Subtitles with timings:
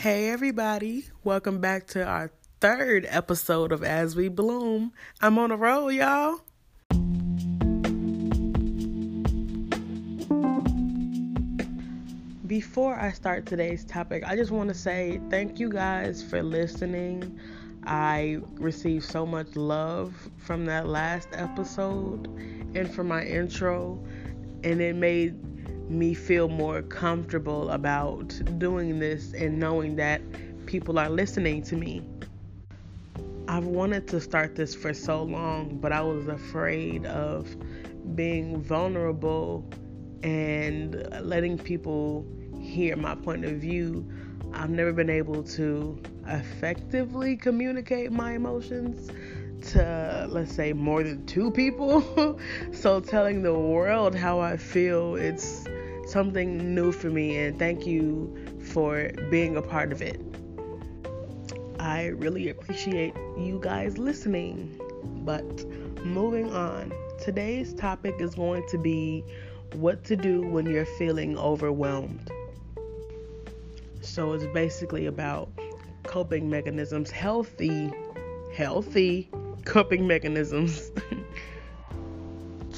[0.00, 1.04] Hey, everybody.
[1.24, 4.94] Welcome back to our third episode of As We Bloom.
[5.20, 6.40] I'm on a roll, y'all.
[12.46, 17.38] Before I start today's topic, I just want to say thank you guys for listening.
[17.84, 22.26] I received so much love from that last episode
[22.74, 24.02] and for my intro,
[24.64, 25.49] and it made
[25.90, 28.28] me feel more comfortable about
[28.58, 30.22] doing this and knowing that
[30.66, 32.02] people are listening to me.
[33.48, 37.48] I've wanted to start this for so long, but I was afraid of
[38.14, 39.68] being vulnerable
[40.22, 42.24] and letting people
[42.60, 44.08] hear my point of view.
[44.52, 49.10] I've never been able to effectively communicate my emotions
[49.72, 52.38] to, let's say, more than two people.
[52.72, 55.66] so telling the world how I feel, it's
[56.10, 58.36] something new for me, and thank you
[58.72, 60.20] for being a part of it.
[61.78, 64.78] I really appreciate you guys listening.
[65.24, 65.64] But
[66.04, 69.24] moving on, today's topic is going to be
[69.74, 72.30] what to do when you're feeling overwhelmed.
[74.02, 75.50] So it's basically about
[76.04, 77.92] coping mechanisms, healthy,
[78.54, 79.30] healthy
[79.64, 80.89] coping mechanisms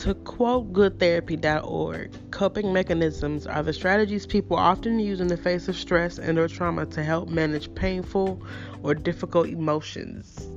[0.03, 5.77] To quote goodtherapy.org, coping mechanisms are the strategies people often use in the face of
[5.77, 8.43] stress and or trauma to help manage painful
[8.83, 10.51] or difficult emotions.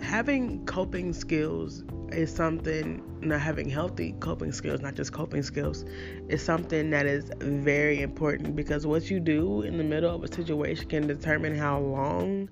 [0.00, 5.84] Having coping skills is something, not having healthy coping skills, not just coping skills,
[6.28, 10.34] is something that is very important because what you do in the middle of a
[10.34, 12.48] situation can determine how long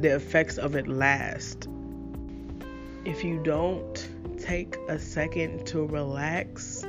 [0.00, 1.66] the effects of it last.
[3.04, 6.84] If you don't take a second to relax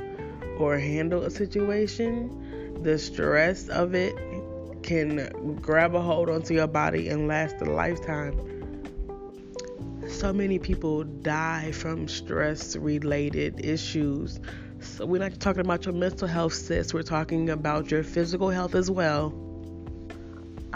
[0.58, 4.14] or handle a situation, the stress of it
[4.82, 8.40] can grab a hold onto your body and last a lifetime.
[10.08, 14.40] So many people die from stress related issues.
[14.80, 16.94] So we're not talking about your mental health, sis.
[16.94, 19.45] We're talking about your physical health as well.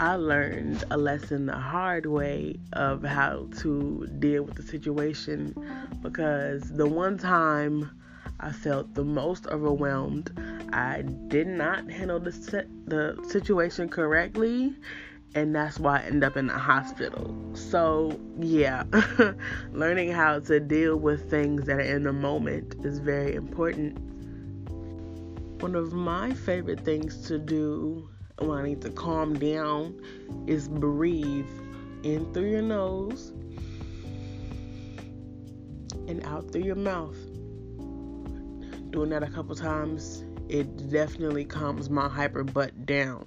[0.01, 5.53] I learned a lesson the hard way of how to deal with the situation
[6.01, 7.91] because the one time
[8.39, 10.31] I felt the most overwhelmed,
[10.73, 12.31] I did not handle the
[12.87, 14.75] the situation correctly,
[15.35, 17.35] and that's why I ended up in the hospital.
[17.53, 18.85] So, yeah,
[19.71, 23.99] learning how to deal with things that are in the moment is very important.
[25.61, 28.09] One of my favorite things to do
[28.43, 29.99] when I need to calm down
[30.47, 31.49] is breathe
[32.03, 33.31] in through your nose
[36.07, 37.17] and out through your mouth.
[38.91, 43.25] Doing that a couple times, it definitely calms my hyper butt down.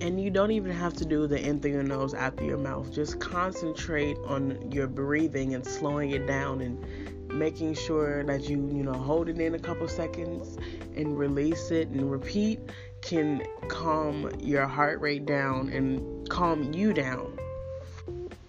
[0.00, 2.58] And you don't even have to do the in through your nose, out through your
[2.58, 2.92] mouth.
[2.92, 8.82] Just concentrate on your breathing and slowing it down and making sure that you, you
[8.82, 10.58] know, hold it in a couple seconds
[10.96, 12.58] and release it and repeat
[13.02, 17.38] can calm your heart rate down and calm you down.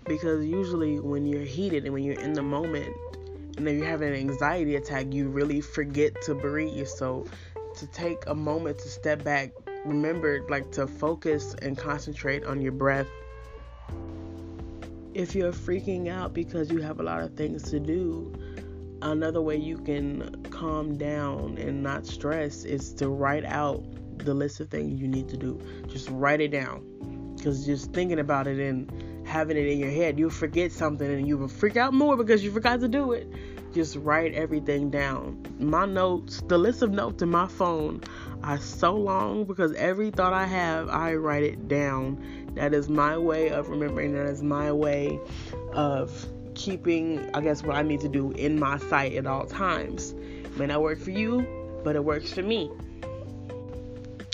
[0.05, 2.95] Because usually when you're heated and when you're in the moment
[3.57, 6.87] and then you're having an anxiety attack, you really forget to breathe.
[6.87, 7.25] So
[7.77, 9.51] to take a moment to step back,
[9.85, 13.07] remember like to focus and concentrate on your breath.
[15.13, 18.33] If you're freaking out because you have a lot of things to do,
[19.01, 23.83] another way you can calm down and not stress is to write out
[24.19, 25.59] the list of things you need to do.
[25.87, 27.33] Just write it down.
[27.35, 28.91] Because just thinking about it and
[29.27, 32.43] having it in your head, you'll forget something and you will freak out more because
[32.43, 33.27] you forgot to do it.
[33.73, 35.43] Just write everything down.
[35.59, 38.01] My notes, the list of notes in my phone
[38.43, 42.51] are so long because every thought I have, I write it down.
[42.55, 44.13] That is my way of remembering.
[44.13, 45.19] That is my way
[45.73, 50.13] of keeping, I guess, what I need to do in my sight at all times.
[50.55, 51.47] May not work for you,
[51.83, 52.69] but it works for me.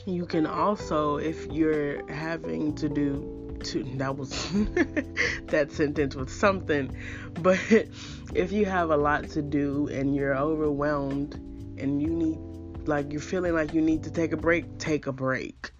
[0.09, 4.31] You can also, if you're having to do to, that was
[5.45, 6.97] that sentence was something,
[7.41, 7.59] but
[8.33, 11.35] if you have a lot to do and you're overwhelmed
[11.77, 15.11] and you need, like, you're feeling like you need to take a break, take a
[15.11, 15.71] break.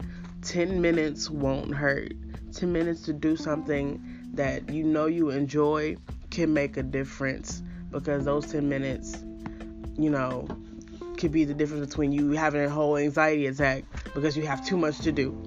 [0.44, 2.14] 10 minutes won't hurt.
[2.54, 4.00] 10 minutes to do something
[4.36, 5.98] that you know you enjoy
[6.30, 9.24] can make a difference because those 10 minutes,
[9.98, 10.48] you know,
[11.20, 13.84] could be the difference between you having a whole anxiety attack
[14.16, 15.38] because you have too much to do.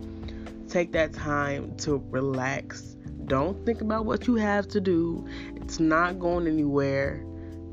[0.69, 2.95] Take that time to relax.
[3.25, 5.27] Don't think about what you have to do.
[5.57, 7.25] It's not going anywhere.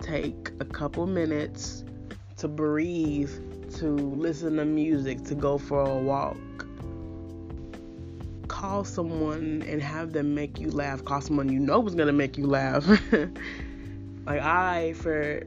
[0.02, 1.84] Take a couple minutes
[2.38, 3.32] to breathe,
[3.76, 6.38] to listen to music, to go for a walk.
[8.48, 11.04] call someone and have them make you laugh.
[11.04, 12.88] Call someone you know was gonna make you laugh.
[14.26, 15.44] like I for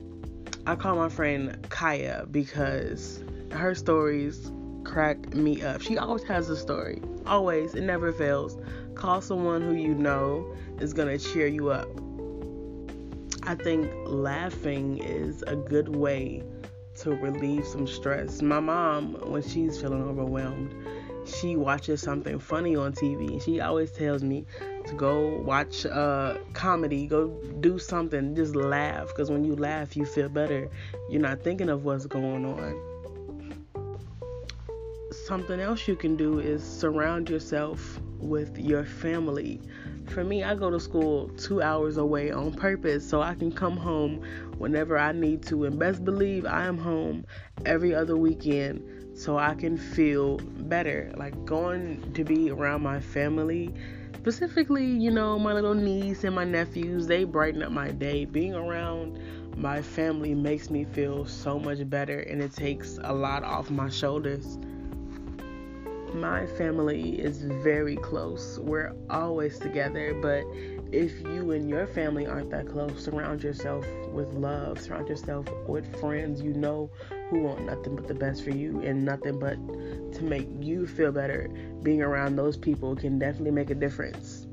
[0.64, 4.52] I call my friend Kaya because her stories
[4.84, 5.80] crack me up.
[5.80, 7.02] She always has a story.
[7.26, 7.74] Always.
[7.74, 8.56] It never fails.
[8.94, 11.88] Call someone who you know is gonna cheer you up.
[13.42, 16.44] I think laughing is a good way
[16.98, 18.40] to relieve some stress.
[18.40, 20.72] My mom, when she's feeling overwhelmed,
[21.26, 23.42] she watches something funny on TV.
[23.42, 24.46] She always tells me
[24.92, 27.28] go watch uh, comedy, go
[27.60, 29.08] do something, just laugh.
[29.08, 30.68] Because when you laugh, you feel better.
[31.10, 32.80] You're not thinking of what's going on.
[35.26, 39.60] Something else you can do is surround yourself with your family.
[40.08, 43.76] For me, I go to school two hours away on purpose so I can come
[43.76, 44.22] home
[44.58, 45.64] whenever I need to.
[45.64, 47.24] And best believe I am home
[47.66, 51.12] every other weekend so I can feel better.
[51.16, 53.72] Like going to be around my family,
[54.22, 58.24] specifically, you know, my little niece and my nephews, they brighten up my day.
[58.24, 59.18] Being around
[59.56, 63.88] my family makes me feel so much better and it takes a lot off my
[63.88, 64.58] shoulders.
[66.14, 68.60] My family is very close.
[68.60, 70.44] We're always together, but
[70.92, 75.98] if you and your family aren't that close, surround yourself with love, surround yourself with
[75.98, 76.90] friends you know
[77.30, 79.56] who want nothing but the best for you and nothing but
[80.12, 81.48] to make you feel better.
[81.82, 84.46] Being around those people can definitely make a difference.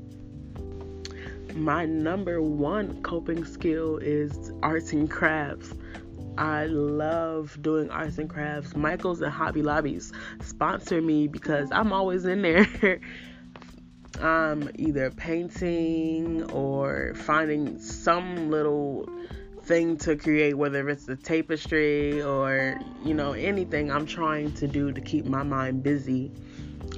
[1.54, 5.74] My number one coping skill is arts and crafts.
[6.38, 8.74] I love doing arts and crafts.
[8.74, 10.10] Michaels and Hobby Lobbies
[10.40, 13.00] sponsor me because I'm always in there.
[14.20, 19.08] um, either painting or finding some little
[19.62, 24.92] thing to create, whether it's a tapestry or, you know, anything I'm trying to do
[24.92, 26.32] to keep my mind busy.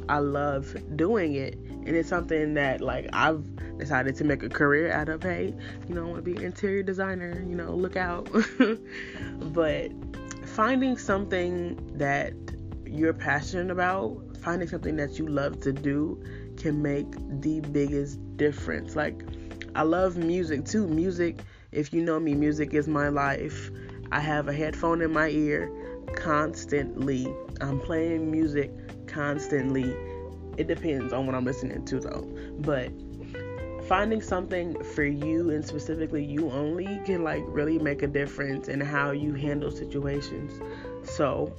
[0.08, 1.54] I love doing it.
[1.54, 3.44] And it's something that, like, I've
[3.78, 5.22] decided to make a career out of.
[5.22, 5.54] Hey,
[5.88, 8.30] you know, I want to be interior designer, you know, look out.
[9.52, 9.90] but
[10.46, 12.32] finding something that
[12.86, 16.22] you're passionate about, finding something that you love to do
[16.62, 17.10] can make
[17.40, 18.94] the biggest difference.
[18.94, 19.24] Like,
[19.74, 20.86] I love music too.
[20.86, 21.40] Music,
[21.72, 23.70] if you know me, music is my life.
[24.12, 25.70] I have a headphone in my ear
[26.14, 27.26] constantly.
[27.60, 28.70] I'm playing music
[29.08, 29.92] constantly.
[30.56, 32.28] It depends on what I'm listening to though.
[32.60, 32.92] But
[33.88, 38.80] finding something for you and specifically you only can like really make a difference in
[38.80, 40.60] how you handle situations.
[41.10, 41.52] So,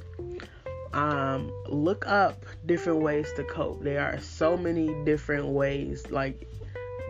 [0.93, 3.83] um, look up different ways to cope.
[3.83, 6.09] There are so many different ways.
[6.11, 6.47] Like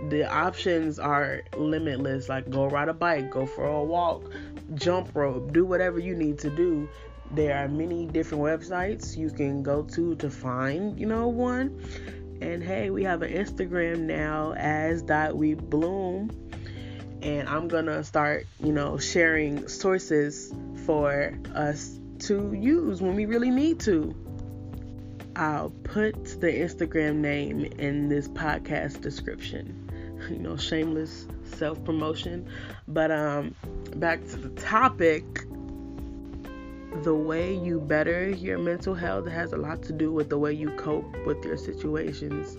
[0.09, 2.29] the options are limitless.
[2.29, 4.31] Like go ride a bike, go for a walk,
[4.75, 6.87] jump rope, do whatever you need to do.
[7.31, 11.81] There are many different websites you can go to to find, you know, one.
[12.41, 16.31] And hey, we have an Instagram now as dot we bloom.
[17.21, 20.53] And I'm gonna start, you know, sharing sources
[20.85, 24.15] for us to use when we really need to.
[25.35, 29.79] I'll put the Instagram name in this podcast description.
[30.29, 32.47] You know, shameless self promotion.
[32.87, 33.55] But um
[33.97, 35.25] back to the topic.
[37.03, 40.53] The way you better your mental health has a lot to do with the way
[40.53, 42.55] you cope with your situations.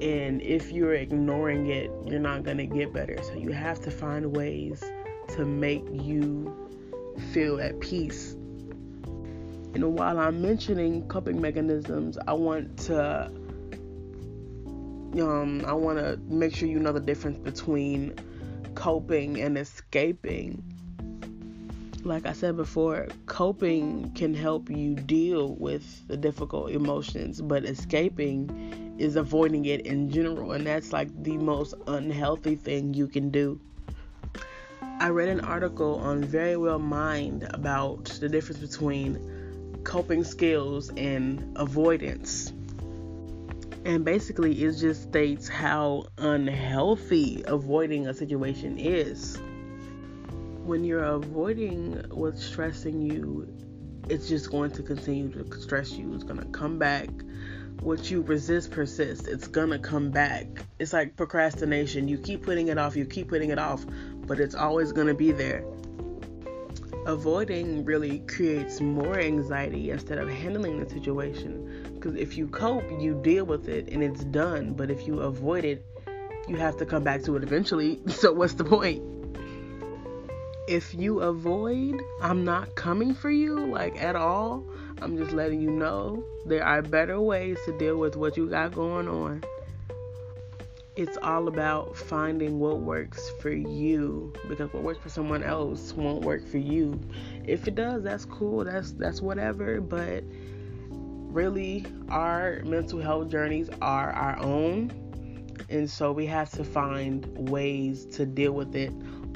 [0.00, 3.22] And if you're ignoring it, you're not going to get better.
[3.22, 4.82] So you have to find ways
[5.34, 6.56] to make you
[7.32, 8.37] feel at peace
[9.74, 13.30] and while I'm mentioning coping mechanisms, I want to
[15.20, 18.14] um I want to make sure you know the difference between
[18.74, 20.62] coping and escaping.
[22.04, 28.94] Like I said before, coping can help you deal with the difficult emotions, but escaping
[28.98, 33.60] is avoiding it in general, and that's like the most unhealthy thing you can do.
[35.00, 39.37] I read an article on Verywell Mind about the difference between
[39.88, 42.52] coping skills and avoidance.
[43.86, 49.38] And basically, it just states how unhealthy avoiding a situation is.
[50.64, 53.48] When you're avoiding what's stressing you,
[54.10, 56.12] it's just going to continue to stress you.
[56.14, 57.08] It's going to come back.
[57.80, 59.26] What you resist persists.
[59.26, 60.46] It's going to come back.
[60.78, 62.08] It's like procrastination.
[62.08, 63.86] You keep putting it off, you keep putting it off,
[64.26, 65.64] but it's always going to be there
[67.08, 71.90] avoiding really creates more anxiety instead of handling the situation.
[71.94, 74.74] Because if you cope, you deal with it and it's done.
[74.74, 75.84] But if you avoid it,
[76.46, 78.00] you have to come back to it eventually.
[78.08, 79.02] So, what's the point?
[80.68, 84.66] If you avoid, I'm not coming for you, like at all,
[85.00, 88.74] I'm just letting you know there are better ways to deal with what you got
[88.74, 89.44] going on.
[90.98, 96.24] It's all about finding what works for you because what works for someone else won't
[96.24, 96.98] work for you.
[97.46, 98.64] If it does, that's cool.
[98.64, 100.24] That's that's whatever, but
[100.90, 104.90] really our mental health journeys are our own.
[105.68, 108.92] And so we have to find ways to deal with it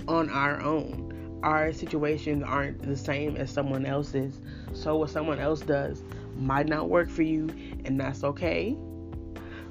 [0.09, 4.40] on our own our situations aren't the same as someone else's.
[4.75, 6.02] So what someone else does
[6.37, 7.49] might not work for you,
[7.85, 8.76] and that's okay.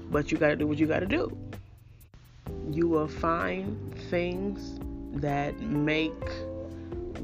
[0.10, 1.38] But you got to do what you got to do.
[2.72, 4.80] You will find things
[5.22, 6.13] that make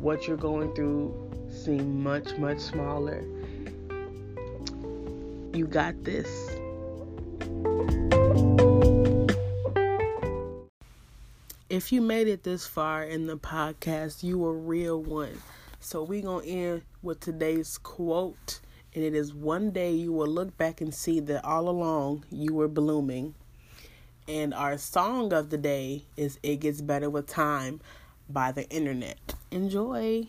[0.02, 1.16] what you're going through
[1.50, 3.24] seem much, much smaller.
[5.54, 6.28] You got this.
[11.70, 15.42] If you made it this far in the podcast, you a real one.
[15.80, 18.60] So we're going to end with today's quote,
[18.94, 22.54] and it is one day you will look back and see that all along you
[22.54, 23.34] were blooming.
[24.28, 27.80] And our song of the day is It Gets Better with Time
[28.30, 29.36] by the Internet.
[29.52, 30.28] Enjoy.